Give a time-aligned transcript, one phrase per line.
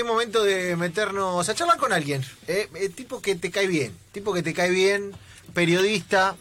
[0.00, 2.24] es momento de meternos a charlar con alguien.
[2.46, 3.96] eh, eh, tipo que te cae bien.
[4.12, 5.12] Tipo que te cae bien,
[5.54, 6.36] periodista.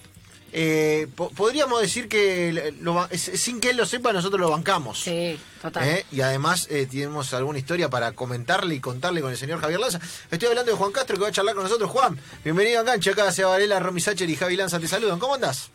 [0.58, 4.99] eh, po- podríamos decir que lo sin que él lo sepa, nosotros lo bancamos.
[5.02, 6.04] Sí, total.
[6.12, 10.00] Y además tenemos alguna historia para comentarle y contarle con el señor Javier Lanza.
[10.32, 11.90] Estoy hablando de Juan Castro que va a charlar con nosotros.
[11.90, 13.10] Juan, bienvenido a Enganche.
[13.12, 15.20] Acá Seba Varela, Romy Sacher y Javi Lanza te saludan.
[15.20, 15.70] ¿Cómo andás?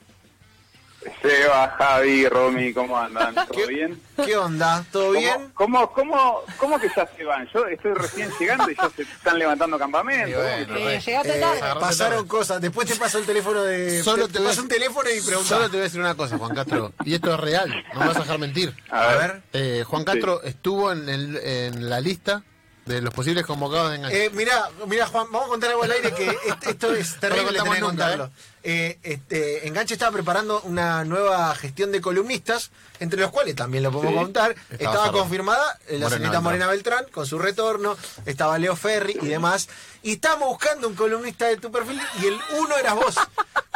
[1.23, 3.35] Seba, Javi, Romy, ¿cómo andan?
[3.35, 4.01] ¿Todo ¿Qué- bien?
[4.25, 4.85] ¿Qué onda?
[4.93, 5.51] ¿Todo bien?
[5.55, 7.49] ¿Cómo, cómo, cómo que ya se van?
[7.55, 11.01] Yo estoy recién llegando y ya se están levantando bueno, Eh, re.
[11.01, 11.61] llegaste Eh, tarde.
[11.81, 12.29] pasaron tarde.
[12.29, 12.61] cosas.
[12.61, 14.03] Después te paso el teléfono de.
[14.03, 15.47] Solo te, te paso un teléfono y preguntas.
[15.49, 18.07] Solo te voy a decir una cosa, Juan Castro, y esto es real, no me
[18.07, 18.75] vas a dejar mentir.
[18.91, 19.43] A A ver.
[19.55, 22.43] Eh, Juan Castro estuvo en, el- en la lista
[22.91, 24.25] de los posibles convocados de enganche.
[24.27, 27.45] Eh, mirá, mirá, Juan, vamos a contar algo al aire que est- esto es terrible
[27.59, 28.31] contamos tener que nunca, contarlo.
[28.63, 33.91] Eh, este, Enganche estaba preparando una nueva gestión de columnistas, entre los cuales también lo
[33.91, 34.23] podemos Sí.
[34.25, 34.55] contar.
[34.71, 36.43] Estaba confirmada eh, la Morena señorita Beltrán.
[36.43, 39.69] Morena Beltrán con su retorno, estaba Leo Ferri y demás.
[40.03, 43.15] Y estábamos buscando un columnista de tu perfil y el uno eras vos.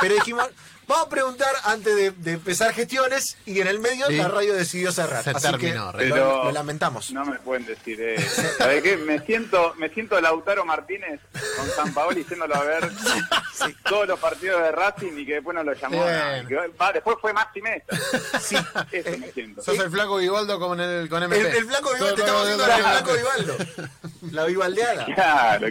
[0.05, 0.47] Pero dijimos,
[0.87, 4.17] vamos a preguntar antes de, de empezar gestiones y en el medio Sí.
[4.17, 5.25] la radio decidió cerrar.
[5.25, 7.11] Se Así terminó, que re- lo- Pero lo lamentamos.
[7.13, 8.43] No me pueden decir eso.
[8.59, 8.97] ¿Sabes qué?
[8.99, 11.21] Me siento, me siento Lautaro Martínez
[11.57, 12.91] con San Paoli yéndolo a ver
[13.89, 16.05] todos los partidos de Racing y que después no lo llamó.
[16.49, 17.87] Que, va, después fue Maxi Mesa.
[18.41, 18.57] Sí.
[18.93, 19.63] Eso me siento.
[19.63, 21.41] Sos el flaco Vivaldo con el con MP.
[21.41, 23.57] El, el flaco Vivaldo, te estamos todo- el flaco Vivaldo.
[24.33, 25.05] La Vivaldeada.
[25.07, 25.69] Claro.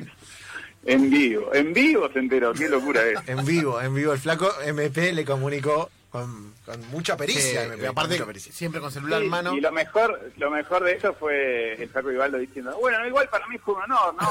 [0.85, 1.53] En vivo.
[1.53, 2.53] En vivo se enteró.
[2.53, 3.19] Qué locura es.
[3.27, 4.13] En vivo, en vivo.
[4.13, 7.61] El flaco MP le comunicó con, con mucha pericia.
[7.63, 8.51] Sí, MP, aparte, mucha pericia.
[8.53, 9.55] siempre con celular Sí, en mano.
[9.55, 13.47] Y lo mejor, lo mejor de eso fue el Flaco Ibaldo diciendo, bueno, igual para
[13.47, 14.29] mí fue un honor, ¿no?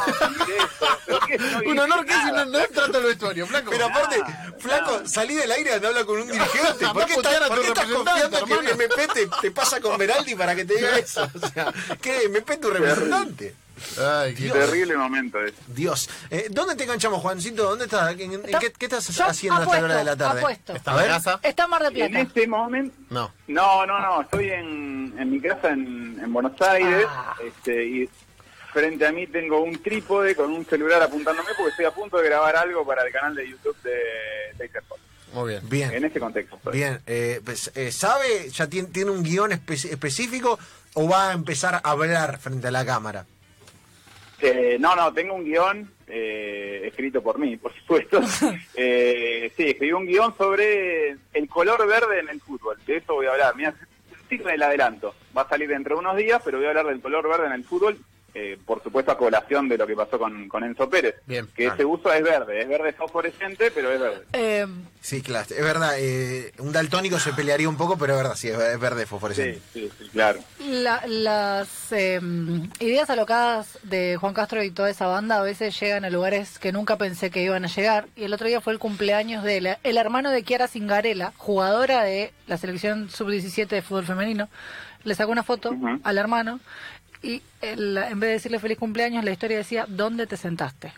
[1.07, 1.39] Pero ¿qué?
[1.39, 3.71] No Un honor que si no, no trata el vestuario, flaco.
[3.71, 5.09] Pero aparte, Nada, flaco, nada.
[5.09, 6.87] salí del aire y habla con un dirigente.
[6.93, 8.71] ¿Por qué estás, a por qué estás confiando que hermano?
[8.71, 11.29] MP te, te pasa con Beraldi para que te diga eso?
[11.35, 12.25] O sea, ¿qué?
[12.27, 13.57] MP tu representante.
[13.99, 15.57] Ay, qué- Terrible momento ese.
[15.69, 16.09] Dios.
[16.31, 17.65] Eh, ¿Dónde te enganchamos, Juancito?
[17.65, 18.13] ¿Dónde estás?
[18.13, 20.41] ¿En, en- Está- qué, qué estás yo haciendo a esta apuesto, hora de la tarde?
[20.41, 20.73] apuesto.
[20.75, 21.05] ¿Está A ver.
[21.07, 21.41] en casa?
[21.43, 22.21] Está en Mar de En Plata.
[22.21, 23.33] este momento, No.
[23.49, 27.35] no, no, no, estoy en, en mi casa en, en Buenos Aires Ah.
[27.45, 28.09] este, y
[28.73, 32.25] frente a mí tengo un trípode con un celular apuntándome porque estoy a punto de
[32.29, 33.93] grabar algo para el canal de YouTube de
[34.59, 34.87] Podcast.
[35.35, 35.69] Muy bien.
[35.69, 35.93] Bien.
[35.93, 36.57] En ese contexto.
[36.57, 36.73] estoy.
[36.75, 38.49] Bien, eh, pues, eh, ¿sabe?
[38.51, 40.59] ¿Ya tiene, tiene un guion espe- específico
[40.95, 43.25] o va a empezar a hablar frente a la cámara?
[44.43, 48.21] Eh, no, no, tengo un guion eh, escrito por mí, por supuesto.
[48.75, 52.77] eh, sí, escribí un guion sobre el color verde en el fútbol.
[52.85, 53.55] De eso voy a hablar.
[53.55, 53.73] Mira,
[54.29, 55.15] sí el adelanto.
[55.37, 57.53] Va a salir dentro de unos días, pero voy a hablar del color verde en
[57.53, 57.97] el fútbol.
[58.35, 61.17] Eh, por supuesto, a colación de lo que pasó con, con Enzo Pérez.
[61.27, 61.75] Bien, que claro.
[61.75, 64.23] ese uso es verde, es verde fosforescente, pero es verde.
[64.33, 64.67] Eh,
[65.01, 65.95] Sí, claro, es verdad.
[65.99, 69.61] eh, un daltónico se pelearía un poco, pero es verdad, sí, es, verde fosforescente.
[69.73, 70.39] sí, sí, claro.
[70.65, 72.21] la- las eh,
[72.79, 76.71] ideas alocadas de Juan Castro y toda esa banda a veces llegan a lugares que
[76.73, 78.07] nunca pensé que iban a llegar.
[78.15, 82.03] Y el otro día fue el cumpleaños de la- el hermano de Kiara Singarela, jugadora
[82.05, 84.49] de la selección sub-17 de fútbol femenino.
[85.05, 86.61] Le sacó una foto al hermano
[87.23, 90.93] y él, en vez de decirle feliz cumpleaños, la historia decía, ¿dónde te sentaste?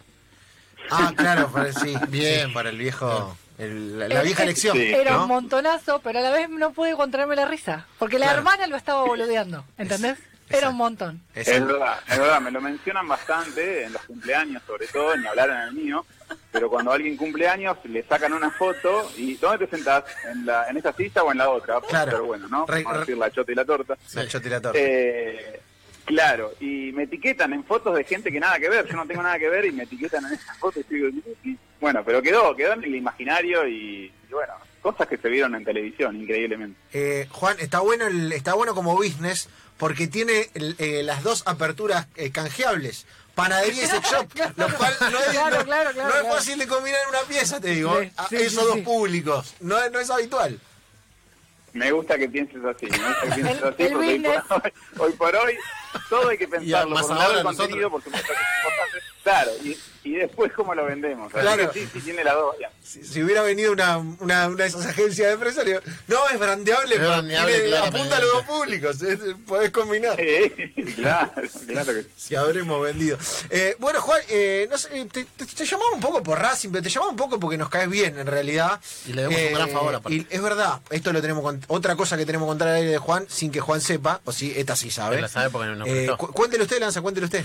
[0.91, 2.49] Ah, claro, para, sí, Bien.
[2.49, 4.77] sí, para el viejo, el- la, la vieja elección.
[4.77, 4.93] sí.
[4.93, 5.23] Era ¿no?
[5.23, 7.87] un montonazo, pero a la vez no pude encontrarme la risa.
[7.99, 8.39] Porque la Claro.
[8.41, 10.19] hermana lo estaba boludeando, ¿entendés?
[10.51, 11.23] Era un montón.
[11.35, 15.49] Es verdad, es verdad, me lo mencionan bastante en los cumpleaños, sobre todo, ni hablar
[15.49, 16.05] en el mío,
[16.53, 20.05] pero cuando alguien cumple años le sacan una foto y ¿dónde te sentás?
[20.31, 21.81] ¿En, la, en esa silla o en la otra?
[21.89, 22.11] Claro.
[22.13, 22.67] Pero bueno, ¿no?
[22.67, 23.97] Vamos a decir la chota y la torta.
[24.13, 24.79] la chota y la torta.
[24.79, 25.61] Eh,
[26.05, 29.23] claro, y me etiquetan en fotos de gente que nada que ver, yo no tengo
[29.23, 31.09] nada que ver y me etiquetan en esas fotos y digo,
[31.81, 35.65] bueno, pero quedó, quedó en el imaginario y, y bueno, cosas que se vieron en
[35.65, 36.79] televisión, increíblemente.
[36.93, 41.43] Eh, Juan, está bueno el, está bueno como business porque tiene el- eh, las dos
[41.47, 43.07] aperturas eh, canjeables.
[43.35, 46.35] Panadería y sex shop, lo cual no es, Claro, no- claro, claro, no es claro.
[46.37, 48.81] fácil de combinar en una pieza, te digo, Sí, a sí, esos sí, dos sí.
[48.83, 49.55] públicos.
[49.61, 50.61] No, es- no es habitual.
[51.75, 54.73] Me gusta que pienses así, me gusta que pienses así, el porque hoy por, hoy,
[54.99, 55.59] hoy por hoy
[56.09, 58.49] todo hay que pensarlo, más por un lado ahora el contenido, por supuesto que es
[58.65, 61.71] importante, claro, y, y después cómo lo vendemos, Claro.
[61.73, 62.55] que sí, sí tiene las dos.
[62.85, 66.39] Si, si hubiera venido una, una, una de esas agencias de le digo, no, es
[66.39, 70.17] brandeable, Es brandeable, tiene- apunta a los dos públicos, es- podés combinar.
[70.17, 71.33] Sí, claro,
[71.67, 72.09] claro que sí.
[72.17, 73.17] Si habremos vendido.
[73.51, 76.69] Eh, bueno, Juan, eh, no sé, eh, te, te, te llamamos un poco por Racing,
[76.71, 78.79] pero te llamamos un poco porque nos caes bien, en realidad.
[79.07, 80.17] Y le damos un gran favor, aparte.
[80.17, 82.91] Y es verdad, esto lo tenemos con, otra cosa que tenemos que contar al aire
[82.91, 85.17] de Juan, sin que Juan sepa, o si esta sí sabe.
[85.17, 87.45] Él la sabe porque nos Eh, cu- cuéntele usted, Lanza, cuéntele usted.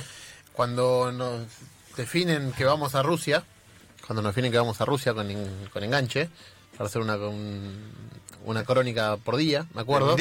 [0.60, 1.48] Cuando nos
[1.96, 3.46] definen que vamos a Rusia,
[4.06, 5.26] cuando nos definen que vamos a Rusia con,
[5.72, 6.30] con enganche,
[6.76, 7.94] para hacer una, un-
[8.44, 10.18] una crónica por día, me acuerdo.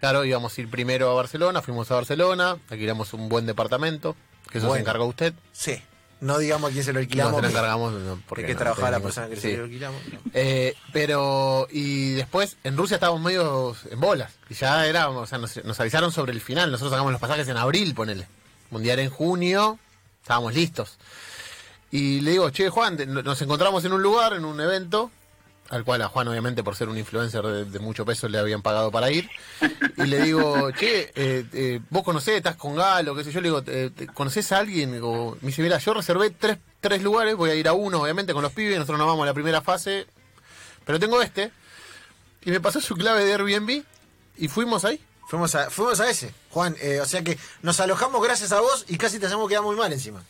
[0.00, 4.16] Claro, íbamos a ir primero a Barcelona, fuimos a Barcelona, alquilamos un buen departamento,
[4.50, 4.76] que eso Bueno.
[4.78, 5.34] se encargó usted.
[5.52, 5.82] Sí.
[6.22, 7.36] No digamos a quién se lo No alquilamos.
[7.36, 9.42] se lo encargamos no, porque que, que no trabajaba la persona que sí.
[9.50, 10.00] se lo alquilamos.
[10.10, 10.18] no.
[10.32, 14.32] Eh, pero, y después en Rusia estábamos medio en bolas.
[14.48, 16.70] Y ya era, o sea, nos, nos avisaron sobre el final.
[16.70, 18.26] Nosotros sacamos los pasajes en abril, ponele.
[18.74, 19.78] Mundial en junio,
[20.20, 20.98] estábamos listos.
[21.92, 25.12] Y le digo, che, Juan, te- nos encontramos en un lugar, en un evento,
[25.70, 28.62] al cual a Juan, obviamente, por ser un influencer de, de mucho peso, le habían
[28.62, 29.30] pagado para ir.
[29.96, 33.40] Y le digo, che, eh, eh, vos conocés, estás con Galo, qué sé yo.
[33.40, 34.90] Le digo, eh, ¿conocés a alguien?
[34.92, 38.32] Digo, me dice, mira, yo reservé tres, tres lugares, voy a ir a uno, obviamente,
[38.34, 38.74] con los pibes.
[38.76, 40.08] Nosotros nos vamos a la primera fase,
[40.84, 41.52] pero tengo este.
[42.44, 43.84] Y me pasó su clave de Airbnb
[44.36, 45.00] y fuimos ahí.
[45.28, 46.76] Fuimos a, fuimos a ese, Juan.
[46.80, 49.74] eh, o sea que nos alojamos gracias a vos y casi te hacemos quedar muy
[49.74, 50.22] mal encima.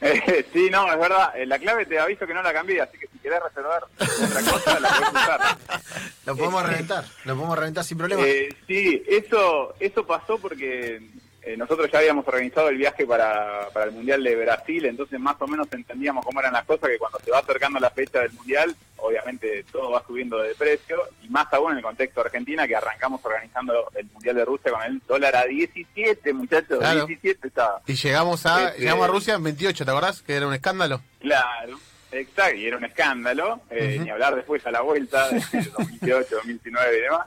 [0.00, 1.32] Eh, sí, no, es verdad.
[1.36, 4.52] Eh, la clave te aviso que no la cambié, así que si querés reservar otra
[4.52, 5.58] cosa, la puedes usar.
[6.26, 8.22] Lo podemos reventar, lo podemos reventar sin problema.
[8.24, 11.00] Eh, sí, eso, eso pasó porque
[11.42, 15.36] eh, nosotros ya habíamos organizado el viaje para, para el Mundial de Brasil, entonces más
[15.40, 18.32] o menos entendíamos cómo eran las cosas, que cuando se va acercando la fecha del
[18.32, 22.66] Mundial, obviamente todo va subiendo de precio, y más aún en el contexto de Argentina,
[22.66, 27.06] que arrancamos organizando el Mundial de Rusia con el dólar a 17, muchachos, Claro.
[27.06, 27.80] 17 estaba.
[27.86, 30.22] Y llegamos a, Este- llegamos a Rusia en 28, ¿te acordás?
[30.22, 31.00] Que era un escándalo.
[31.20, 31.78] Claro,
[32.12, 36.98] exacto, y era un escándalo, eh, ni hablar después a la vuelta de 2018, 2019
[36.98, 37.26] y demás.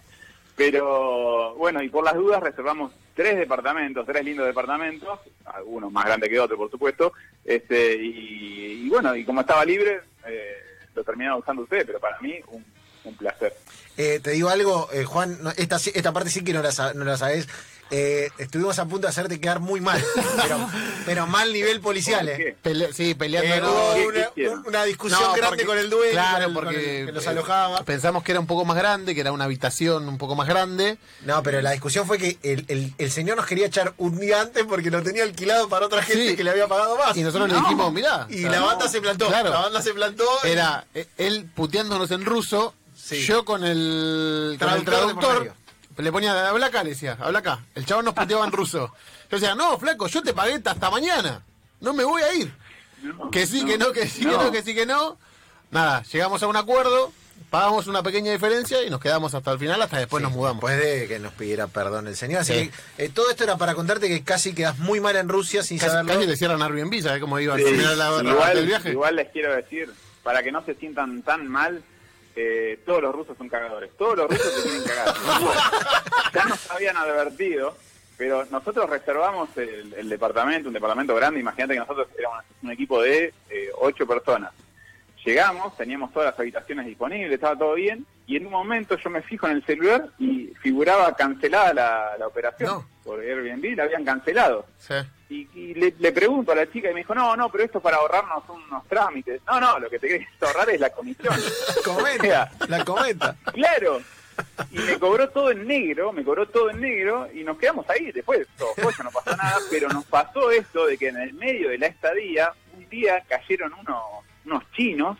[0.56, 6.30] Pero bueno, y por las dudas reservamos tres departamentos, tres lindos departamentos, algunos más grandes
[6.30, 7.12] que otros, por supuesto.
[7.44, 10.58] Este y, y bueno, y como estaba libre, eh,
[10.96, 12.64] lo terminaron usando ustedes, pero para mí un,
[13.18, 13.54] placer.
[13.98, 17.04] Eh, te digo algo, eh, Juan, no, esta, esta parte sí que no la, no
[17.04, 17.48] la sabes.
[17.96, 20.04] Eh, estuvimos a punto de hacerte quedar muy mal,
[20.42, 20.68] pero,
[21.06, 22.26] pero mal nivel policial.
[22.28, 22.58] ¿Por Eh.
[22.64, 23.96] Pele- sí, peleando.
[23.96, 26.54] Eh, hubo ¿Qué- una, una discusión No, grande porque- con el dueño, Claro, con el-
[26.54, 27.84] con porque el que nos eh, alojaba.
[27.84, 30.98] pensamos que era un poco más grande, que era una habitación un poco más grande.
[31.24, 34.42] No, pero la discusión fue que el, el- el señor nos quería echar un día
[34.42, 36.36] antes porque lo tenía alquilado para otra gente Sí.
[36.36, 37.16] que le había pagado más.
[37.16, 38.26] Y nosotros le dijimos, mirá.
[38.28, 38.66] Y la no.
[38.66, 39.28] banda se plantó.
[39.28, 39.52] Claro.
[39.52, 40.26] La banda se plantó.
[40.44, 43.22] y- Era eh, él puteándonos en ruso, Sí.
[43.24, 45.54] yo con el, traductor.
[45.98, 47.60] Le ponía, habla acá, le decía, habla acá.
[47.76, 48.94] El chabón nos puteaba en ruso.
[49.32, 51.42] Yo decía, no, flaco, yo te pagué hasta mañana.
[51.82, 52.54] No me voy a ir.
[53.04, 54.52] No, Que sí, que no, que sí, que no.
[54.52, 55.18] que sí, que no.
[55.72, 57.12] Nada, llegamos a un acuerdo,
[57.50, 60.62] pagamos una pequeña diferencia y nos quedamos hasta el final, hasta después Sí, nos mudamos.
[60.62, 62.42] Después de que nos pidiera perdón el señor.
[62.42, 62.72] Así Sí.
[62.98, 65.78] que eh, todo esto era para contarte que casi quedas muy mal en Rusia sin
[65.80, 66.14] casi, saberlo.
[66.14, 68.92] casi le cierran Airbnb, ¿sabes cómo iba a Sí, terminar la, la- igual, el viaje?
[68.92, 69.92] igual les quiero decir,
[70.24, 71.84] para que no se sientan tan mal,
[72.36, 73.92] eh, todos los rusos son cagadores.
[73.98, 75.16] Todos los rusos se quieren cagar.
[76.34, 77.78] ya nos habían advertido,
[78.18, 81.40] pero nosotros reservamos el, el departamento, un departamento grande.
[81.40, 84.52] Imagínate que nosotros éramos un equipo de eh, ocho personas.
[85.26, 89.22] Llegamos, teníamos todas las habitaciones disponibles, estaba todo bien, y en un momento yo me
[89.22, 92.86] fijo en el celular y figuraba cancelada la, la operación No.
[93.06, 94.66] por Airbnb, la habían cancelado.
[94.78, 94.96] Sí.
[95.30, 97.80] Y, y le, le pregunto a la chica y me dijo, no, no, pero esto
[97.80, 99.42] es para ahorrarnos unos trámites.
[99.48, 101.34] No, no, lo que te querés ahorrar es la comisión.
[101.84, 103.36] Comenta, la comenta.
[103.52, 104.02] claro.
[104.72, 108.12] Y me cobró todo en negro, me cobró todo en negro y nos quedamos ahí.
[108.12, 111.70] Después, todo joya, no pasó nada, pero nos pasó esto de que en el medio
[111.70, 114.04] de la estadía, un día cayeron unos,
[114.46, 115.18] unos chinos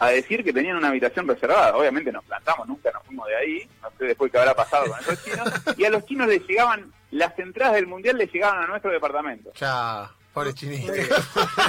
[0.00, 1.76] a decir que tenían una habitación reservada.
[1.76, 4.98] Obviamente nos plantamos, nunca nos fuimos de ahí, no sé después qué habrá pasado con
[4.98, 5.48] esos chinos.
[5.76, 9.52] Y a los chinos les llegaban, las entradas del mundial les llegaban a nuestro departamento.
[9.60, 10.90] Ya, pobre chinito.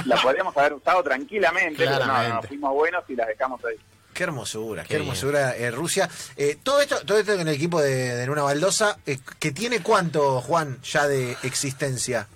[0.06, 3.76] la podríamos haber usado tranquilamente, pero no, no, fuimos buenos y las dejamos ahí.
[4.14, 6.08] Qué hermosura, qué, Qué hermosura eh, Rusia.
[6.36, 9.82] Eh, todo esto, todo esto en el equipo de, de Luna Baldosa, eh, que tiene
[9.82, 12.28] cuánto, Juan, ya de existencia.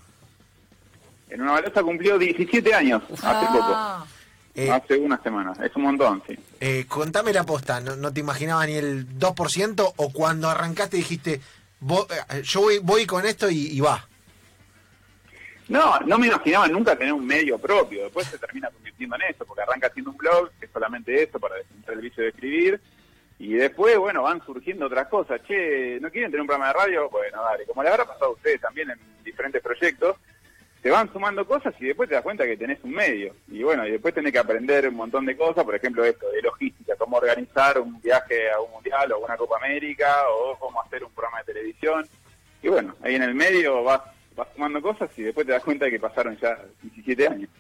[1.31, 4.05] En una balosa cumplió 17 años, hace Ah,
[4.59, 6.37] Eh, hace unas semanas, es un montón, sí.
[6.61, 11.41] eh, contame la posta, ¿no, no te imaginabas ni el 2% o cuando arrancaste dijiste,
[11.83, 14.09] "Vo- eh, yo voy, voy con esto y, y va?
[15.69, 19.45] No, no me imaginaba nunca tener un medio propio, después se termina convirtiendo en eso,
[19.45, 22.81] porque arranca haciendo un blog, que es solamente eso, para descentrar el vicio de escribir,
[23.39, 25.41] y después, bueno, van surgiendo otras cosas.
[25.47, 27.11] Che, ¿no quieren tener un programa de radio?
[27.11, 30.17] Bueno, dale, como le habrá pasado a ustedes también en diferentes proyectos,
[30.87, 33.35] te van sumando cosas y después te das cuenta que tenés un medio.
[33.51, 36.41] Y bueno, y después tenés que aprender un montón de cosas, por ejemplo esto, de
[36.43, 40.81] logística, cómo organizar un viaje a un mundial o a una Copa América, o cómo
[40.81, 42.07] hacer un programa de televisión.
[42.63, 44.01] Y bueno, ahí en el medio vas,
[44.37, 47.51] vas sumando cosas y después te das cuenta que pasaron ya 17 años.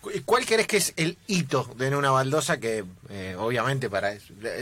[0.00, 4.12] Cu- ¿Cuál crees que es el hito de Luna Baldosa que eh, obviamente para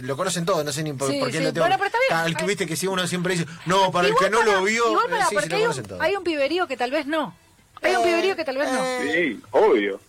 [0.00, 1.44] lo conocen todos, no sé ni por, Sí, por qué sí.
[1.44, 1.66] lo tengo.
[1.66, 2.20] Bueno, pero está bien.
[2.24, 4.88] Al que viste que si uno siempre dice, no, para el que no lo vio,
[4.92, 7.04] Igual para, eh, sí, sí, porque lo hay, un, hay un piberío que tal vez
[7.06, 7.36] no.
[7.84, 8.84] Hay un Eh, piberío que tal vez no.
[8.84, 10.00] eh, Sí, obvio.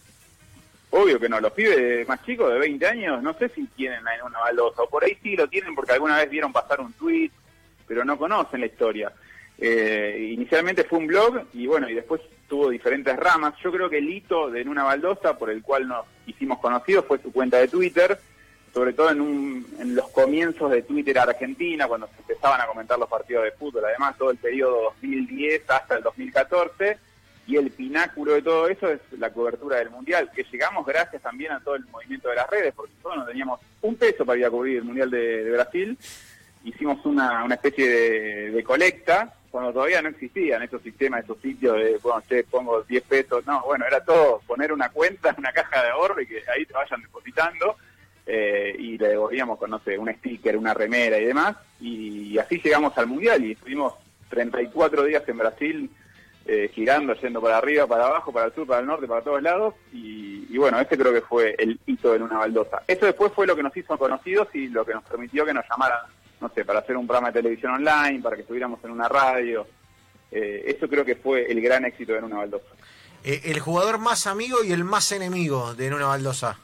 [0.92, 1.40] Obvio que no.
[1.40, 4.84] Los pibes más chicos de 20 años, no sé si tienen ahí una baldosa.
[4.84, 7.32] O por ahí sí lo tienen porque alguna vez vieron pasar un tweet,
[7.88, 9.12] pero no conocen la historia.
[9.58, 13.54] Eh, inicialmente fue un blog y bueno, y después tuvo diferentes ramas.
[13.64, 17.20] Yo creo que el hito de Nuna Baldosa, por el cual nos hicimos conocidos, fue
[17.20, 18.18] su cuenta de Twitter,
[18.74, 23.00] sobre todo en, un, en los comienzos de Twitter Argentina, cuando se empezaban a comentar
[23.00, 26.98] los partidos de fútbol, además todo el periodo 2010 hasta el 2014,
[27.48, 31.52] y el pináculo de todo eso es la cobertura del Mundial, que llegamos gracias también
[31.52, 34.46] a todo el movimiento de las redes, porque nosotros no teníamos un peso para ir
[34.46, 35.98] a cubrir el Mundial de, Brasil,
[36.64, 37.88] hicimos una, una especie
[38.50, 43.04] de, colecta, cuando todavía no existían estos sistemas, estos sitios de, bueno, che, pongo 10
[43.04, 46.66] pesos, no, bueno, era todo poner una cuenta, una caja de ahorro y que ahí
[46.66, 47.76] te vayan depositando,
[48.26, 52.60] eh, y le devolvíamos con, no sé, un sticker, una remera y demás, y, así
[52.60, 53.94] llegamos al Mundial y estuvimos
[54.30, 55.90] 34 días en Brasil
[56.56, 59.42] eh, girando, yendo para arriba, para abajo, para el sur, para el norte, para todos
[59.42, 62.84] lados, y, y bueno, este creo que fue el hito de Luna Baldosa.
[62.88, 65.66] Eso después fue lo que nos hizo conocidos y lo que nos permitió que nos
[65.70, 66.00] llamaran,
[66.40, 69.68] no sé, para hacer un programa de televisión online, para que estuviéramos en una radio.
[70.32, 72.68] Eh, eso creo que fue el gran éxito de Luna Baldosa.
[73.24, 76.60] Eh, el jugador más amigo y el más enemigo de Nuna Baldosa.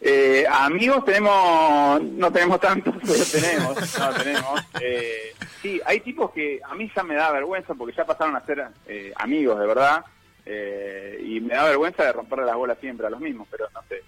[0.00, 4.60] Eh, amigos tenemos, no tenemos tantos, pero tenemos, no tenemos.
[4.80, 8.44] Eh, sí, hay tipos que a mí ya me da vergüenza porque ya pasaron a
[8.46, 10.04] ser eh, amigos de verdad
[10.46, 13.82] eh, y me da vergüenza de romperle las bolas siempre a los mismos, pero no
[13.88, 13.96] sé.
[13.96, 14.02] eh,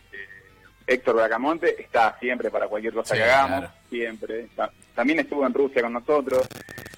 [0.86, 3.74] Héctor Bracamonte está siempre para cualquier cosa Sí, que hagamos, claro.
[3.88, 4.48] siempre.
[4.56, 6.48] Ta- También estuvo en Rusia con nosotros.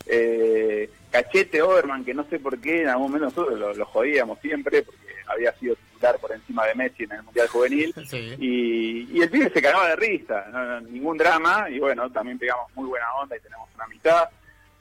[0.07, 4.39] Eh, Cachete Oberman, que no sé por qué en algún momento nosotros lo, lo jodíamos
[4.41, 7.95] siempre porque había sido titular por encima de Messi en el Mundial Juvenil.
[8.09, 8.35] Sí.
[8.39, 12.39] Y, y el pibe se cagaba de risa, no, no, ningún drama, y bueno, también
[12.39, 14.29] pegamos muy buena onda y tenemos una amistad.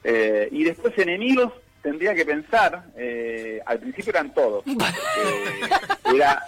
[0.04, 4.64] Eh, y después enemigos tendría que pensar, eh, al principio eran todos.
[5.24, 6.42] Eh, era,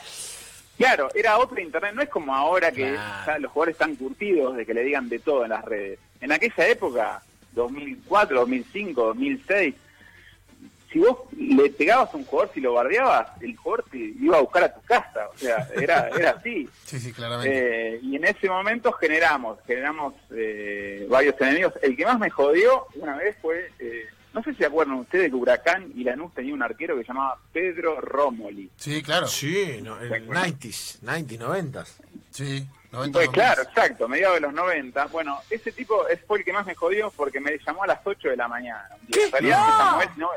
[0.77, 3.23] claro, era otro internet, no es como ahora que Claro.
[3.27, 5.99] ya los jugadores están curtidos de que le digan de todo en las redes.
[6.21, 9.75] En aquella época, 2004, 2005, 2006,
[10.95, 14.41] si vos le pegabas a un jugador, si lo bardeabas, el jugador te iba a
[14.43, 16.69] buscar a tu casa, o sea, era, era así.
[16.85, 17.95] Sí, sí, claramente.
[17.97, 21.73] Eh, y en ese momento generamos, generamos eh, varios enemigos.
[21.83, 25.31] El que más me jodió una vez fue, eh, no sé si se acuerdan ustedes
[25.31, 28.71] que Huracán y Lanús tenía un arquero que se llamaba Pedro Romoli.
[28.77, 29.27] sí, claro.
[29.27, 31.87] Sí, no, el 90s, 90s, 90s.
[32.31, 33.31] Sí, 90 Pues 2000.
[33.33, 35.07] claro, exacto, mediados de los 90.
[35.07, 37.99] Bueno, ese tipo es- fue el que más me jodió porque me llamó a las
[38.05, 38.89] 8 de la mañana.
[39.41, 39.51] Él,
[40.17, 40.31] no,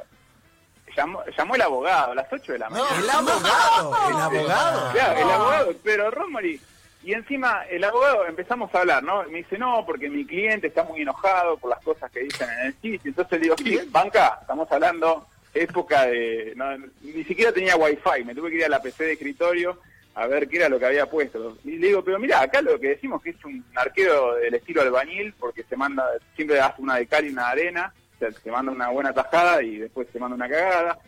[0.98, 2.90] llamó, llamó el abogado a las 8 de la mañana.
[3.00, 4.92] El abogado, el abogado.
[4.92, 6.60] Claro, el abogado, pero Romoli.
[7.04, 9.24] Y encima el abogado empezamos a hablar, ¿no?
[9.24, 12.68] Me dice, no, porque mi cliente está muy enojado por las cosas que dicen en
[12.68, 13.10] el sitio.
[13.10, 16.54] Entonces le digo, sí, banca, estamos hablando época de...
[16.56, 19.80] no, ni siquiera tenía wifi, me tuve que ir a la PC de escritorio
[20.14, 21.58] a ver qué era lo que había puesto.
[21.64, 24.82] Y le digo, pero mira, acá lo que decimos que es un arquero del estilo
[24.82, 26.04] albañil, porque se manda,
[26.36, 29.62] siempre hace una de cal y una de arena, sea, se manda una buena tajada
[29.64, 31.00] y después se manda una cagada.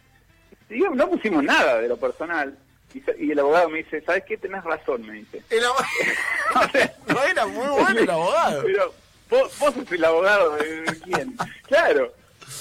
[0.70, 2.58] Y no pusimos nada de lo personal.
[2.94, 4.38] Y, y el abogado me dice, ¿sabes qué?
[4.38, 5.44] Tenés razón, me dice.
[5.50, 5.64] El
[7.08, 8.64] no era muy bueno el abogado.
[8.66, 8.94] pero
[9.30, 11.36] vos, vos sos el abogado de quién.
[11.68, 12.14] Claro.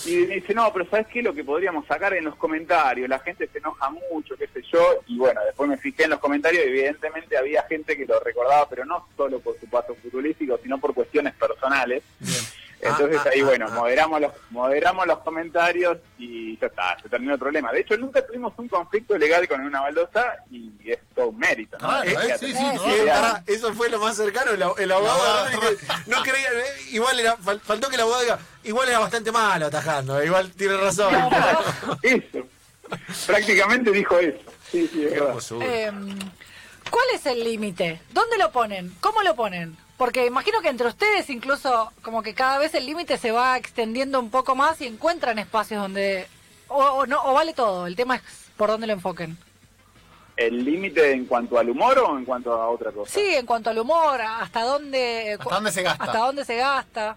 [0.04, 1.22] Y me dice, no, pero ¿sabes qué?
[1.22, 5.00] Lo que podríamos sacar en los comentarios, la gente se enoja mucho, qué sé yo.
[5.06, 8.68] Y bueno, después me fijé en los comentarios y evidentemente había gente que lo recordaba,
[8.68, 12.02] pero no solo por su paso futbolístico, sino por cuestiones personales.
[12.80, 13.74] Entonces Ah, ah, ahí, ah, bueno, ah.
[13.74, 17.72] moderamos los moderamos los comentarios y ya está, se terminó el problema.
[17.72, 21.76] De hecho, nunca tuvimos un conflicto legal con una baldosa y es todo un mérito.
[21.78, 21.88] ¿no?
[21.88, 23.06] Claro, Eh, sí, sí, no, sí, no.
[23.06, 27.18] pará, eso fue lo más cercano, el, el abogado No, no, no creía, eh, igual
[27.18, 30.76] era, fal- faltó que el abogado diga, igual era bastante malo atajando, eh, igual tiene
[30.76, 31.12] razón.
[32.02, 32.46] Eso.
[33.26, 34.38] Prácticamente dijo eso.
[34.70, 35.36] Sí, sí, es verdad.
[35.62, 35.92] Eh,
[36.90, 38.00] ¿Cuál es el límite?
[38.12, 38.94] ¿Dónde lo ponen?
[39.00, 39.76] ¿Cómo lo ponen?
[39.96, 44.20] Porque imagino que entre ustedes incluso como que cada vez el límite se va extendiendo
[44.20, 46.26] un poco más y encuentran espacios donde...
[46.68, 48.22] O, o no, o vale todo, el tema es
[48.56, 49.36] por dónde lo enfoquen.
[50.36, 53.12] ¿El límite en cuanto al humor o en cuanto a otra cosa?
[53.12, 55.36] Sí, en cuanto al humor, hasta dónde...
[55.38, 56.04] ¿Hasta dónde se gasta?
[56.04, 57.16] Hasta dónde se gasta.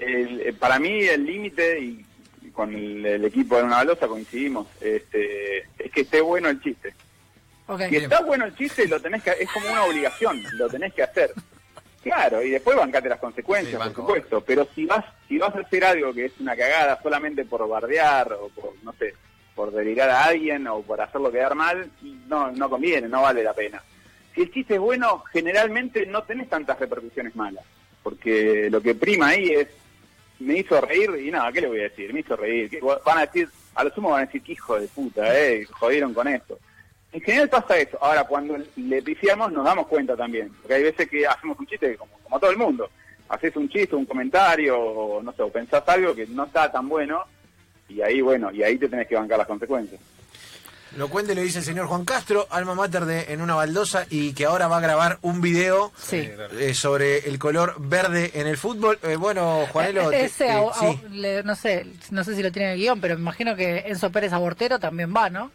[0.00, 2.06] El- eh, para mí el límite, y
[2.42, 6.62] y con el, el equipo de una balosa coincidimos, este, es que esté bueno el
[6.62, 6.94] chiste.
[7.74, 7.82] Ok.
[7.88, 11.02] Si está bueno el chiste, lo tenés que, es como una obligación, lo tenés que
[11.02, 11.32] hacer.
[12.02, 14.40] Claro, y después bancate las consecuencias, Sí, por supuesto.
[14.40, 18.32] Pero si vas, si vas a hacer algo que es una cagada solamente por bardear
[18.32, 19.14] o por, no sé,
[19.54, 21.90] por delirar a alguien o por hacerlo quedar mal,
[22.26, 23.82] no, no conviene, no vale la pena.
[24.34, 27.64] Si el chiste es bueno, generalmente no tenés tantas repercusiones malas.
[28.02, 29.68] Porque lo que prima ahí es,
[30.38, 32.14] me hizo reír y nada, ¿qué le voy a decir?
[32.14, 32.70] Me hizo reír.
[32.70, 35.66] ¿Qué- Van a decir, a lo sumo van a decir que hijo de puta, eh,
[35.66, 36.58] jodieron con esto.
[37.12, 37.98] En general pasa eso.
[38.00, 40.50] Ahora, cuando le pifiamos, nos damos cuenta también.
[40.60, 42.88] Porque hay veces que hacemos un chiste como, como todo el mundo.
[43.28, 46.88] haces un chiste, un comentario, o no sé, o pensás algo que no está tan
[46.88, 47.22] bueno,
[47.88, 50.00] y ahí, bueno, y ahí te tenés que bancar las consecuencias.
[50.96, 54.32] Lo cuente lo dice el señor Juan Castro, alma mater de En una baldosa, y
[54.32, 56.28] que ahora va a grabar un video Sí.
[56.58, 58.98] eh, sobre el color verde en el fútbol.
[59.04, 61.00] Eh, bueno, Juanelo, te- Ese, eh, a- a- sí.
[61.12, 63.84] le- no sé, no sé si lo tiene en el guion, pero me imagino que
[63.86, 65.52] Enzo Pérez Abortero también va, ¿no?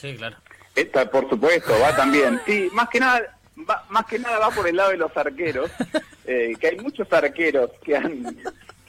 [0.00, 0.36] Sí, claro.
[0.80, 2.40] Esta, por supuesto, va también.
[2.46, 5.70] Sí, más que nada, va, más que nada va por el lado de los arqueros,
[6.24, 8.36] eh, que hay muchos arqueros que han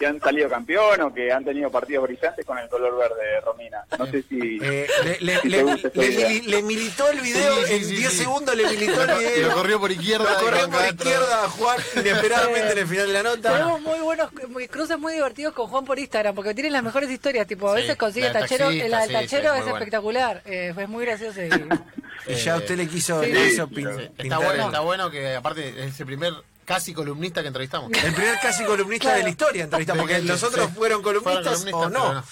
[0.01, 3.85] que han salido campeón o que han tenido partidos brillantes con el color verde, Romina.
[3.99, 4.87] No sé si, Eh,
[5.21, 8.17] le, si militó el video Sí, sí, en sí, 10 sí.
[8.17, 9.47] segundos, le militó el Y video.
[9.49, 10.31] lo corrió por izquierda.
[10.33, 13.51] Lo corrió Juan por izquierda, Juan, inesperadamente en el final de la nota.
[13.53, 17.09] Tenemos muy buenos muy- cruces muy divertidos con Juan por Instagram, porque tienen las mejores
[17.11, 17.45] historias.
[17.45, 20.41] Tipo, a Sí, veces consigue del tachero, taxista, la del sí, sí, tachero es espectacular.
[20.45, 21.39] Eh, fue muy gracioso.
[21.41, 21.49] y-
[22.27, 23.31] Y ya usted le quiso, Sí.
[23.31, 26.33] le hizo Sí, pin- Está pintar bueno, el- está bueno que aparte es el primer
[26.65, 27.91] casi columnista que entrevistamos.
[27.91, 29.17] El primer casi columnista Claro.
[29.17, 30.73] de la historia entrevista, De porque que- los otros sí.
[30.75, 32.23] fueron columnistas, Fueron o no.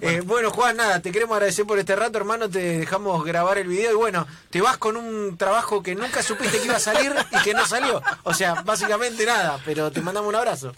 [0.00, 2.48] pero Eh, bueno, Juan, nada, te queremos agradecer por este rato, hermano.
[2.48, 6.58] Te dejamos grabar el video y bueno, te vas con un trabajo que nunca supiste
[6.58, 8.00] que iba a salir y que no salió.
[8.22, 10.74] O sea, básicamente nada, pero te mandamos un abrazo.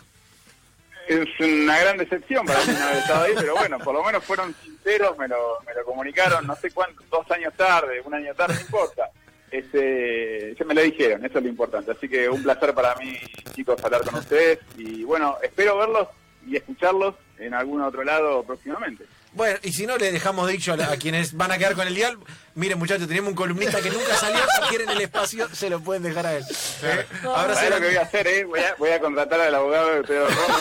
[1.06, 4.24] Es una gran decepción para mí no haber estado ahí, pero bueno, por lo menos
[4.24, 8.34] fueron sinceros, me lo, me lo comunicaron, no sé cuánto, dos años tarde, un año
[8.34, 9.10] tarde, no importa.
[9.54, 11.92] Este, ya me lo dijeron, eso es lo importante.
[11.92, 13.16] Así que un placer para mí,
[13.54, 16.08] chicos, hablar con ustedes y bueno, espero verlos
[16.46, 19.04] y escucharlos en algún otro lado próximamente.
[19.32, 21.86] Bueno, y si no, le dejamos dicho a, la- a quienes van a quedar con
[21.88, 22.18] el dial.
[22.54, 24.38] Miren, muchachos, tenemos un columnista que nunca salió.
[24.38, 26.44] Si quieren el espacio, se lo pueden dejar a él.
[26.82, 28.26] Eh, ¿Sabes lo que voy a hacer?
[28.28, 28.44] Eh?
[28.44, 30.58] Voy, a, voy a contratar al abogado de Pedro Romo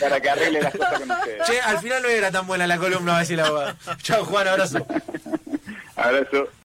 [0.00, 1.46] para que, arregle las cosas con ustedes.
[1.46, 3.76] Che, al final no era tan buena la columna, va a decir la abogada.
[4.02, 4.86] Chao, Juan, abrazo.
[5.96, 6.48] Abrazo.